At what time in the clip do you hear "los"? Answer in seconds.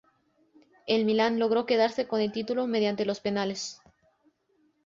3.05-3.19